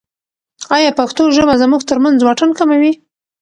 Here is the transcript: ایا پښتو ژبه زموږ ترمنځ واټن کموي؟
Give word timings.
ایا 0.75 0.91
پښتو 0.99 1.23
ژبه 1.35 1.53
زموږ 1.61 1.81
ترمنځ 1.89 2.17
واټن 2.23 2.49
کموي؟ 2.59 2.93